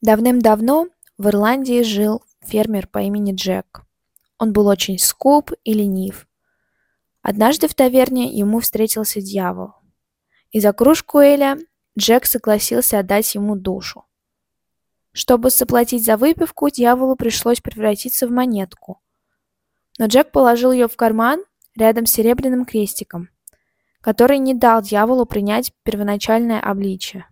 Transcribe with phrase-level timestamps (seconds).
[0.00, 3.82] Давным-давно в Ирландии жил фермер по имени Джек.
[4.38, 6.28] Он был очень скуп и ленив.
[7.22, 9.72] Однажды в таверне ему встретился дьявол.
[10.52, 11.58] И за кружку Эля
[11.98, 14.04] Джек согласился отдать ему душу.
[15.10, 19.02] Чтобы заплатить за выпивку, дьяволу пришлось превратиться в монетку.
[19.98, 21.42] Но Джек положил ее в карман
[21.74, 23.30] рядом с серебряным крестиком,
[24.00, 27.26] который не дал дьяволу принять первоначальное обличие.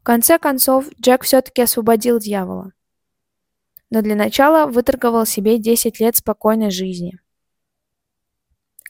[0.00, 2.72] В конце концов, Джек все-таки освободил дьявола.
[3.90, 7.18] Но для начала выторговал себе 10 лет спокойной жизни.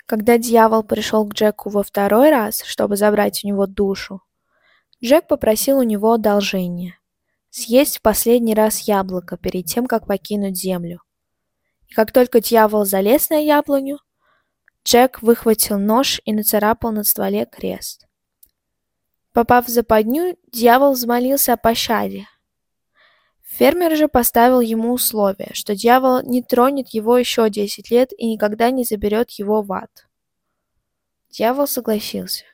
[0.06, 4.22] Когда дьявол пришел к Джеку во второй раз, чтобы забрать у него душу,
[5.02, 6.98] Джек попросил у него одолжения–
[7.50, 11.02] съесть в последний раз яблоко перед тем, как покинуть землю.
[11.88, 13.98] И как только дьявол залез на яблоню,
[14.84, 18.07] Джек выхватил нож и нацарапал на стволе крест.
[19.38, 22.26] Попав в западню, дьявол взмолился о пощаде.
[23.42, 28.72] Фермер же поставил ему условие, что дьявол не тронет его еще десять лет и никогда
[28.72, 30.08] не заберет его в ад.
[31.30, 32.46] Дьявол согласился.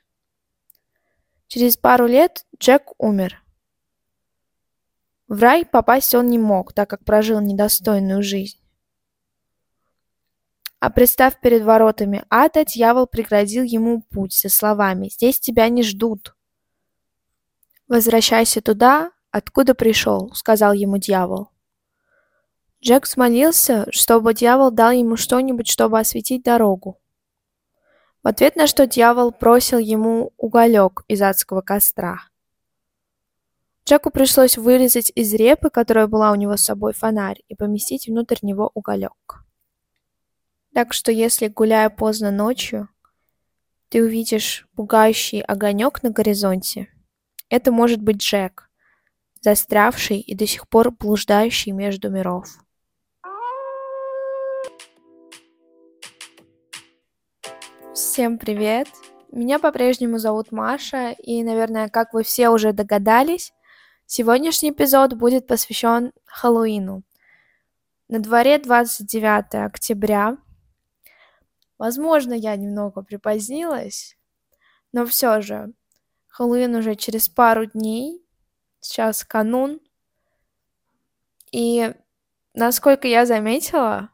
[1.47, 3.42] Через пару лет Джек умер.
[5.27, 8.58] В рай попасть он не мог, так как прожил недостойную жизнь.
[10.80, 16.34] А представ перед воротами ада, дьявол преградил ему путь со словами «Здесь тебя не ждут».
[17.88, 21.50] «Возвращайся туда, откуда пришел»,— сказал ему дьявол.
[22.82, 27.00] Джек смолился, чтобы дьявол дал ему что-нибудь, чтобы осветить дорогу.
[28.22, 32.20] В ответ на что дьявол бросил ему уголек из адского костра.
[33.86, 38.38] Джеку пришлось вырезать из репы, которая была у него с собой, фонарь и поместить внутрь
[38.40, 39.44] него уголек.
[40.72, 42.88] Так что если, гуляя поздно ночью,
[43.90, 46.88] ты увидишь пугающий огонек на горизонте,
[47.48, 48.70] это может быть Джек,
[49.41, 52.47] застрявший и до сих пор блуждающий между миров.
[57.95, 58.89] Всем привет!
[59.30, 63.52] Меня по-прежнему зовут Маша, и, наверное, как вы все уже догадались,
[64.07, 67.02] сегодняшний эпизод будет посвящен Хэллоуину.
[68.08, 70.36] На дворе 29 октября.
[71.79, 74.17] Возможно, я немного припозднилась,
[74.92, 75.73] но все же
[76.34, 78.20] Хэллоуин уже через пару дней.
[78.80, 79.78] Сейчас канун.
[81.52, 81.95] И
[82.55, 84.08] насколько я заметила,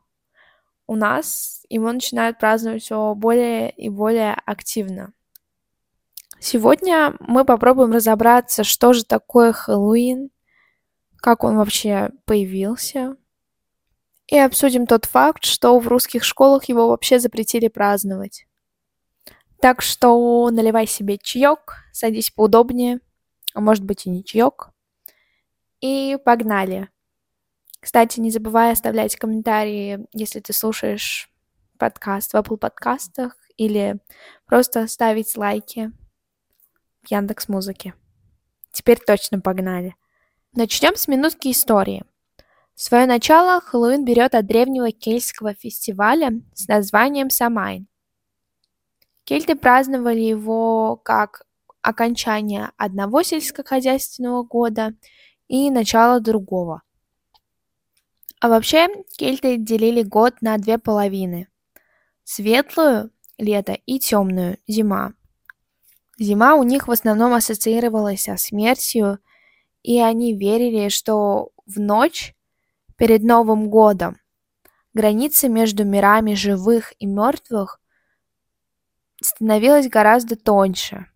[0.87, 5.15] у нас его начинают праздновать все более и более активно.
[6.39, 10.31] Сегодня мы попробуем разобраться, что же такое Хэллоуин,
[11.17, 13.17] как он вообще появился,
[14.27, 18.47] и обсудим тот факт, что в русских школах его вообще запретили праздновать.
[19.61, 23.01] Так что наливай себе чаек, садись поудобнее,
[23.55, 24.71] а может быть и не чаек.
[25.81, 26.89] И погнали.
[27.81, 31.31] Кстати, не забывай оставлять комментарии, если ты слушаешь
[31.79, 33.99] подкаст в Apple подкастах или
[34.47, 35.93] просто ставить лайки
[37.03, 37.95] в Яндекс Музыке.
[38.73, 39.97] Теперь точно погнали.
[40.55, 42.05] Начнем с минутки истории.
[42.75, 47.90] Свое начало Хэллоуин берет от древнего кельтского фестиваля с названием Самайн.
[49.31, 51.47] Кельты праздновали его как
[51.83, 54.95] окончание одного сельскохозяйственного года
[55.47, 56.83] и начало другого.
[58.41, 61.47] А вообще кельты делили год на две половины.
[62.25, 65.13] Светлую– лето и темную– зима.
[66.19, 69.21] Зима у них в основном ассоциировалась со смертью,
[69.85, 72.35] и они верили, что в ночь
[72.97, 74.17] перед Новым годом
[74.93, 77.80] граница между мирами живых и мертвых
[79.23, 81.07] становилась гораздо тоньше.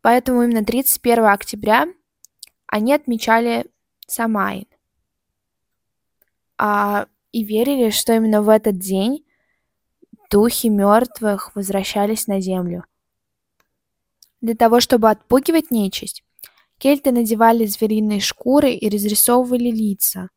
[0.00, 1.86] Поэтому именно 31 октября
[2.66, 3.66] они отмечали
[4.06, 4.66] Самайн.
[6.58, 9.24] А, и верили, что именно в этот день
[10.30, 12.84] духи мертвых возвращались на землю.
[14.40, 16.24] Для того, чтобы отпугивать нечисть,
[16.78, 20.30] кельты надевали звериные шкуры и разрисовывали лица.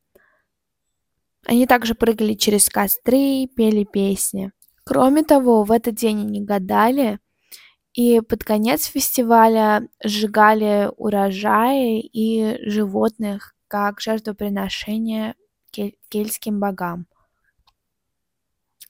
[1.45, 4.51] Они также прыгали через костры, пели песни.
[4.85, 7.19] Кроме того, в этот день они гадали,
[7.93, 15.35] и под конец фестиваля сжигали урожаи и животных как жертвоприношение
[15.71, 17.07] кель- кельтским богам.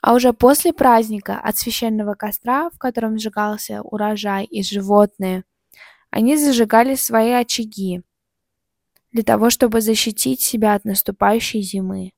[0.01, 5.45] А уже после праздника от священного костра, в котором сжигался урожай и животные,
[6.11, 8.03] они зажигали свои очаги
[9.11, 12.14] для того, чтобы защитить себя от наступающей зимы.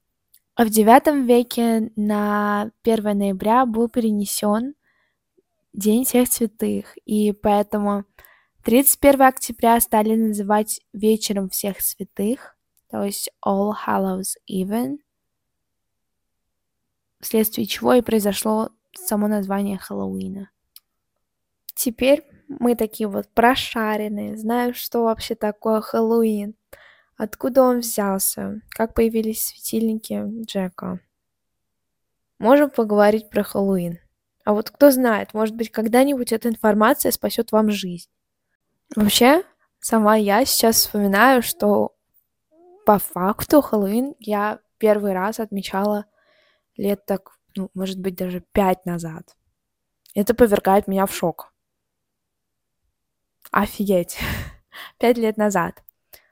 [0.57, 4.73] А в IX веке на 1 ноября был перенесен
[5.71, 8.05] День всех святых, и поэтому
[8.63, 12.57] 31 октября стали называть вечером всех святых,
[12.89, 14.97] то есть All Hallows Even,
[17.19, 20.49] вследствие чего и произошло само название Хэллоуина.
[21.75, 26.55] Теперь мы такие вот прошаренные, знаем, что вообще такое Хэллоуин,
[27.17, 30.99] откуда он взялся, как появились светильники Джека.
[32.39, 33.99] Можем поговорить про Хэллоуин.
[34.45, 38.09] А вот кто знает, может быть, когда-нибудь эта информация спасет вам жизнь.
[38.95, 39.43] Вообще,
[39.79, 41.95] сама я сейчас вспоминаю, что
[42.85, 46.05] по факту Хэллоуин я первый раз отмечала
[46.77, 49.35] лет так, ну, может быть, даже пять назад.
[50.13, 51.51] Это повергает меня в шок.
[53.51, 54.17] Офигеть.
[54.99, 55.83] Пять лет назад.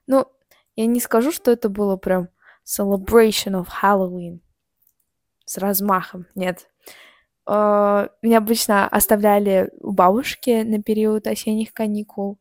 [0.08, 0.26] Ну,
[0.76, 2.30] я не скажу, что это было прям
[2.66, 4.40] celebration of Halloween
[5.46, 6.28] с размахом.
[6.36, 6.70] Нет.
[7.48, 12.40] Uh, меня обычно оставляли у бабушки на период осенних каникул,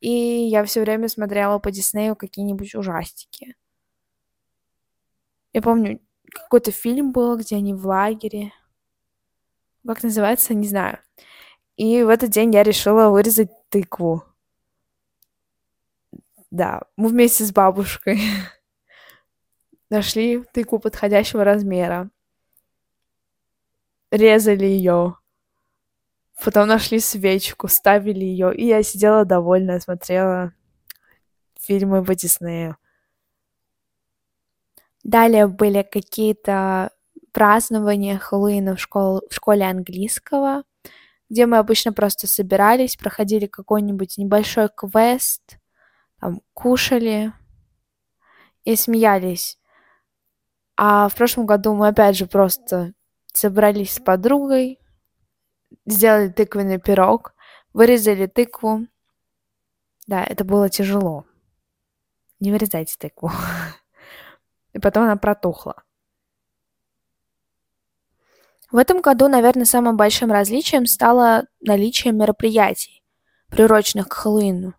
[0.00, 3.56] и я все время смотрела по Диснею какие-нибудь ужастики.
[5.54, 6.00] Я помню,
[6.30, 8.52] какой-то фильм был, где они в лагере.
[9.86, 10.98] Как называется, не знаю.
[11.76, 14.24] И в этот день я решила вырезать тыкву.
[16.54, 18.20] Да, мы вместе с бабушкой
[19.90, 22.10] нашли тыкву подходящего размера.
[24.12, 25.16] Резали ее.
[26.44, 30.52] Потом нашли свечку, ставили ее, и я сидела довольная, смотрела
[31.58, 32.76] фильмы по Диснею.
[35.02, 36.92] Далее были какие-то
[37.32, 39.22] празднования Хэллоуина в, школ...
[39.28, 40.62] в школе английского
[41.30, 45.58] где мы обычно просто собирались, проходили какой-нибудь небольшой квест,
[46.52, 47.32] кушали
[48.64, 49.58] и смеялись.
[50.76, 52.94] А в прошлом году мы опять же просто
[53.32, 54.80] собрались с подругой,
[55.86, 57.34] сделали тыквенный пирог,
[57.72, 58.86] вырезали тыкву.
[60.06, 61.24] Да, это было тяжело.
[62.40, 63.30] Не вырезайте тыкву.
[64.72, 65.82] И потом она протухла.
[68.70, 73.04] В этом году, наверное, самым большим различием стало наличие мероприятий,
[73.48, 74.74] приуроченных к Хэллоуину.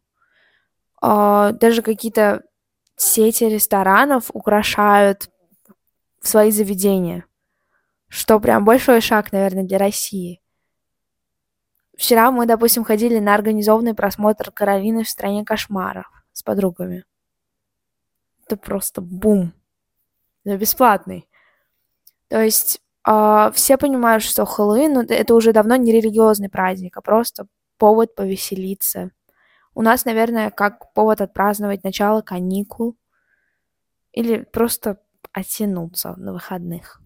[1.02, 2.44] А, даже какие-то
[2.96, 5.30] сети ресторанов украшают
[6.22, 7.26] свои заведения,
[8.08, 10.42] что прям большой шаг, наверное, для России.
[11.98, 17.06] Вчера мы, допустим, ходили на организованный просмотр Каролины в стране кошмаров с подругами.
[18.46, 19.54] Это просто бум.
[20.44, 21.28] Это бесплатный.
[22.28, 27.02] То есть а, все понимают, что Хэллоуин ну, это уже давно не религиозный праздник, а
[27.02, 29.12] просто повод повеселиться.
[29.76, 32.98] У нас, наверное, как повод отпраздновать начало каникул
[34.14, 35.02] или просто
[35.34, 37.02] оттянуться на выходных.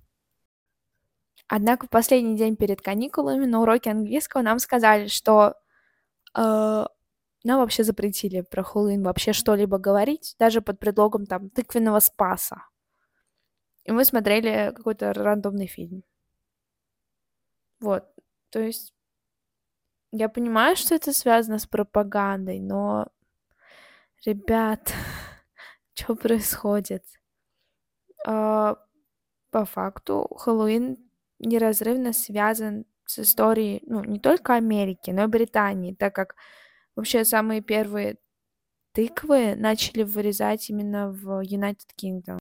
[1.47, 5.55] Однако в последний день перед каникулами на уроке английского нам сказали, что
[6.37, 6.85] э,
[7.43, 12.67] нам вообще запретили про Хэллоуин вообще что-либо говорить, даже под предлогом там тыквенного спаса.
[13.83, 16.03] И мы смотрели какой-то рандомный фильм.
[17.79, 18.05] Вот.
[18.51, 18.93] То есть
[20.11, 23.07] я понимаю, что это связано с пропагандой, но,
[24.25, 24.93] ребят,
[25.93, 27.05] что происходит?
[28.25, 28.77] А,
[29.51, 30.97] по факту Хэллоуин
[31.39, 36.35] неразрывно связан с историей, ну, не только Америки, но и Британии, так как
[36.95, 38.17] вообще самые первые
[38.93, 42.39] тыквы начали вырезать именно в United Kingdom.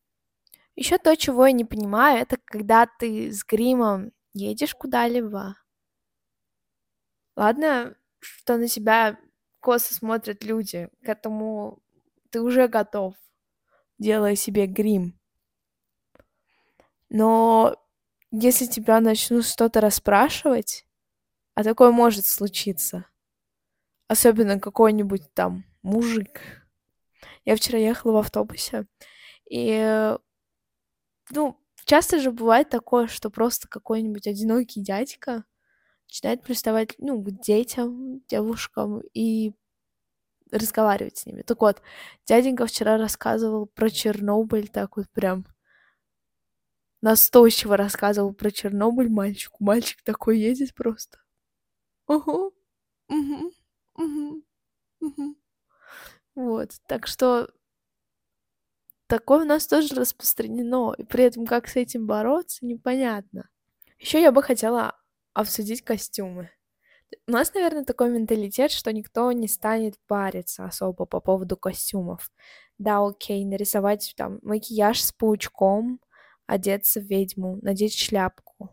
[0.77, 5.57] Еще то, чего я не понимаю, это когда ты с гримом едешь куда-либо.
[7.39, 9.17] Ладно, что на тебя
[9.61, 11.79] косо смотрят люди, к этому
[12.31, 13.15] ты уже готов,
[13.97, 15.17] делая себе грим.
[17.09, 17.77] Но
[18.33, 20.85] если тебя начнут что-то расспрашивать,
[21.55, 23.07] а такое может случиться,
[24.09, 26.41] особенно какой-нибудь там мужик.
[27.45, 28.89] Я вчера ехала в автобусе,
[29.49, 30.13] и
[31.31, 35.45] ну, часто же бывает такое, что просто какой-нибудь одинокий дядька
[36.09, 39.53] начинает приставать, ну, к детям, девушкам и
[40.51, 41.43] разговаривать с ними.
[41.43, 41.83] Так вот,
[42.27, 45.47] дяденька вчера рассказывал про Чернобыль, так вот прям
[47.03, 49.63] настойчиво рассказывал про Чернобыль мальчику.
[49.63, 51.19] Мальчик такой едет просто.
[52.07, 52.53] Угу,
[53.09, 53.53] угу,
[53.97, 54.43] угу,
[55.01, 55.37] угу.
[56.35, 57.51] Вот, так что
[59.07, 63.49] такое у нас тоже распространено, и при этом как с этим бороться, непонятно.
[63.99, 64.97] Еще я бы хотела
[65.35, 66.51] обсудить костюмы.
[67.27, 72.31] У нас, наверное, такой менталитет, что никто не станет париться особо по поводу костюмов.
[72.77, 76.01] Да, окей, нарисовать там макияж с паучком,
[76.47, 78.71] одеться в ведьму, надеть шляпку.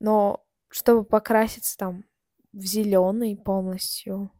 [0.00, 2.04] Но чтобы покраситься там
[2.52, 4.30] в зеленый полностью,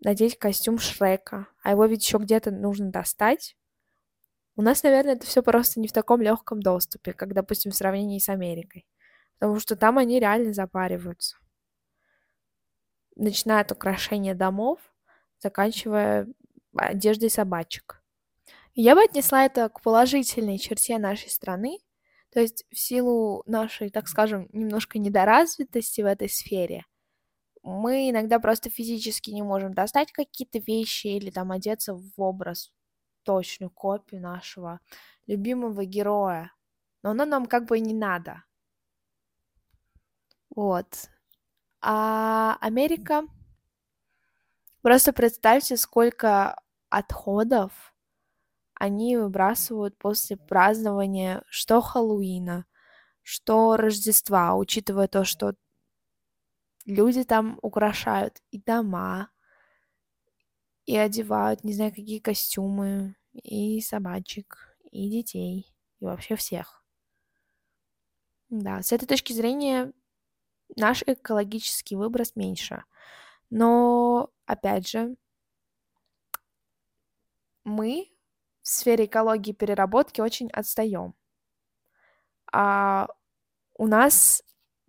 [0.00, 3.56] надеть костюм Шрека, а его ведь еще где-то нужно достать.
[4.56, 8.18] У нас, наверное, это все просто не в таком легком доступе, как, допустим, в сравнении
[8.18, 8.86] с Америкой.
[9.38, 11.36] Потому что там они реально запариваются.
[13.16, 14.80] Начиная от украшения домов,
[15.38, 16.26] заканчивая
[16.74, 18.02] одеждой собачек.
[18.74, 21.78] Я бы отнесла это к положительной черте нашей страны,
[22.32, 26.84] то есть в силу нашей, так скажем, немножко недоразвитости в этой сфере,
[27.64, 32.72] мы иногда просто физически не можем достать какие-то вещи или там одеться в образ,
[33.22, 34.80] точную копию нашего
[35.26, 36.52] любимого героя.
[37.02, 38.44] Но оно нам как бы не надо.
[40.54, 41.10] Вот.
[41.80, 43.24] А Америка...
[44.82, 47.94] Просто представьте, сколько отходов
[48.74, 52.66] они выбрасывают после празднования что Хэллоуина,
[53.22, 55.54] что Рождества, учитывая то, что
[56.84, 59.30] люди там украшают и дома,
[60.86, 66.84] и одевают, не знаю, какие костюмы, и собачек, и детей, и вообще всех.
[68.50, 69.92] Да, с этой точки зрения
[70.76, 72.84] наш экологический выброс меньше.
[73.50, 75.16] Но, опять же,
[77.64, 78.08] мы
[78.62, 81.14] в сфере экологии переработки очень отстаем.
[82.52, 83.08] А
[83.76, 84.42] у нас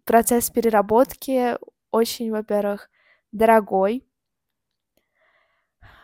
[0.06, 1.58] процесс переработки
[1.92, 2.90] очень, во-первых,
[3.32, 4.08] дорогой,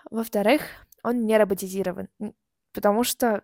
[0.09, 0.61] во-вторых,
[1.03, 2.09] он не роботизирован,
[2.73, 3.43] потому что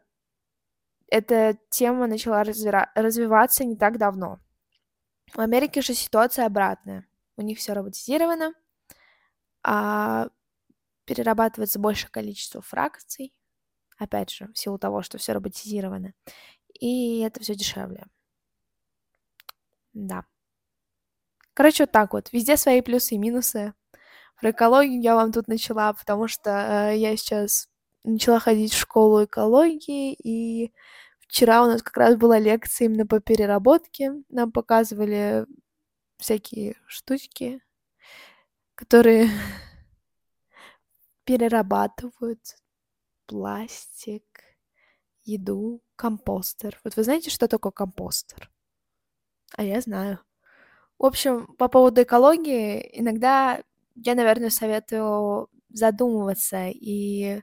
[1.10, 4.40] эта тема начала разви- развиваться не так давно.
[5.34, 7.06] В Америке же ситуация обратная.
[7.36, 8.54] У них все роботизировано,
[9.64, 10.30] а
[11.06, 13.34] перерабатывается большее количество фракций,
[13.98, 16.14] опять же, в силу того, что все роботизировано.
[16.80, 18.06] И это все дешевле.
[19.94, 20.26] Да.
[21.54, 22.32] Короче, вот так вот.
[22.32, 23.74] Везде свои плюсы и минусы.
[24.40, 27.68] Про экологию я вам тут начала, потому что э, я сейчас
[28.04, 30.72] начала ходить в школу экологии, и
[31.28, 34.14] вчера у нас как раз была лекция именно по переработке.
[34.30, 35.46] Нам показывали
[36.18, 37.62] всякие штучки,
[38.76, 39.30] которые
[41.26, 42.40] перерабатывают
[43.26, 44.24] пластик,
[45.24, 46.80] еду, компостер.
[46.84, 48.50] Вот вы знаете, что такое компостер?
[49.56, 50.20] А я знаю.
[50.98, 53.62] В общем, по поводу экологии, иногда
[53.96, 57.42] я, наверное, советую задумываться и,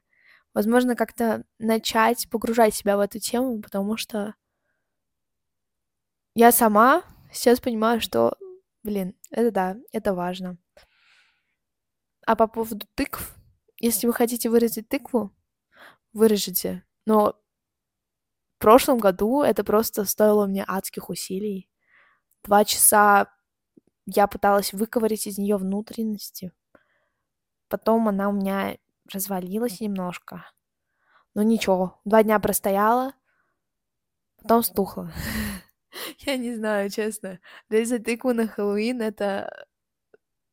[0.54, 4.34] возможно, как-то начать погружать себя в эту тему, потому что
[6.34, 8.36] я сама сейчас понимаю, что,
[8.82, 10.56] блин, это да, это важно.
[12.26, 13.36] А по поводу тыкв,
[13.78, 15.34] если вы хотите вырезать тыкву,
[16.12, 16.84] вырежете.
[17.04, 17.38] Но
[18.56, 21.68] в прошлом году это просто стоило мне адских усилий.
[22.44, 23.30] Два часа
[24.06, 26.52] я пыталась выковырять из нее внутренности.
[27.68, 28.78] Потом она у меня
[29.12, 30.50] развалилась немножко.
[31.34, 33.14] Но ничего, два дня простояла,
[34.40, 35.12] потом стухла.
[36.18, 37.40] Я не знаю, честно.
[37.68, 39.66] Резать тыкву на Хэллоуин это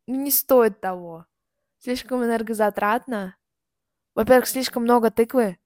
[0.07, 1.25] ну, не стоит того.
[1.77, 3.37] Слишком энергозатратно.
[4.13, 5.57] Во-первых, слишком много тыквы.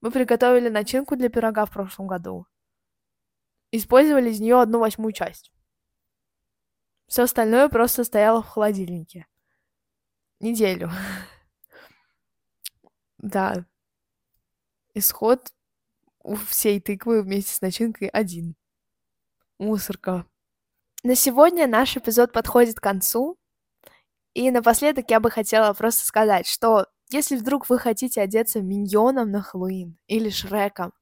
[0.00, 2.46] Мы приготовили начинку для пирога в прошлом году.
[3.70, 5.52] Использовали из нее одну восьмую часть.
[7.08, 9.26] Все остальное просто стояло в холодильнике.
[10.40, 10.90] Неделю.
[13.18, 13.66] Да.
[14.94, 15.52] Исход
[16.22, 18.54] у всей тыквы вместе с начинкой один.
[19.58, 20.26] Мусорка.
[21.02, 23.36] На сегодня наш эпизод подходит к концу.
[24.34, 29.42] И напоследок я бы хотела просто сказать, что если вдруг вы хотите одеться миньоном на
[29.42, 30.92] Хэллоуин или Шреком,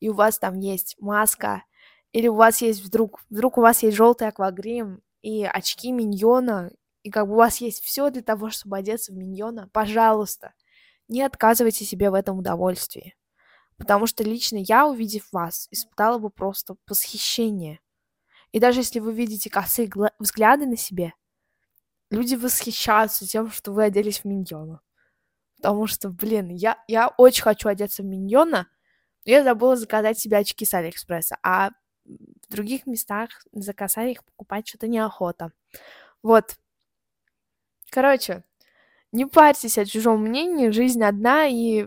[0.00, 1.64] и у вас там есть маска,
[2.12, 6.70] или у вас есть вдруг, вдруг у вас есть желтый аквагрим и очки миньона,
[7.02, 10.52] и как бы у вас есть все для того, чтобы одеться в миньона, пожалуйста,
[11.08, 13.16] не отказывайте себе в этом удовольствии.
[13.76, 17.80] Потому что лично я, увидев вас, испытала бы просто восхищение.
[18.52, 21.12] И даже если вы видите косые взгляды на себе,
[22.10, 24.80] люди восхищаются тем, что вы оделись в миньона
[25.64, 28.68] потому что, блин, я, я очень хочу одеться в миньона,
[29.24, 31.70] но я забыла заказать себе очки с Алиэкспресса, а
[32.04, 35.52] в других местах заказать их покупать что-то неохота.
[36.22, 36.58] Вот.
[37.88, 38.44] Короче,
[39.14, 41.86] не парьтесь о чужом мнении, жизнь одна, и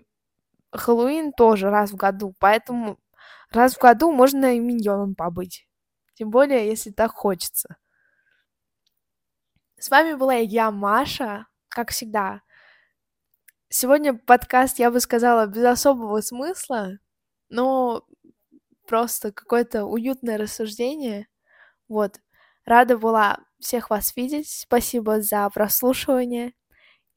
[0.71, 2.97] Хэллоуин тоже раз в году, поэтому
[3.51, 5.67] раз в году можно и миньоном побыть.
[6.13, 7.75] Тем более, если так хочется.
[9.77, 12.41] С вами была я, Маша, как всегда.
[13.67, 16.97] Сегодня подкаст, я бы сказала, без особого смысла,
[17.49, 18.07] но
[18.87, 21.27] просто какое-то уютное рассуждение.
[21.89, 22.21] Вот.
[22.63, 24.49] Рада была всех вас видеть.
[24.49, 26.53] Спасибо за прослушивание.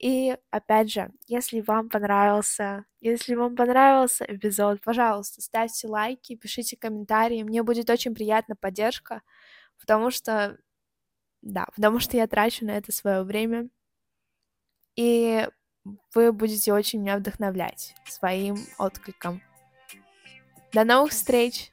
[0.01, 7.43] И опять же, если вам понравился, если вам понравился эпизод, пожалуйста, ставьте лайки, пишите комментарии.
[7.43, 9.21] Мне будет очень приятна поддержка,
[9.79, 10.57] потому что,
[11.43, 13.69] да, потому что я трачу на это свое время.
[14.95, 15.47] И
[16.15, 19.43] вы будете очень меня вдохновлять своим откликом.
[20.73, 21.71] До новых встреч!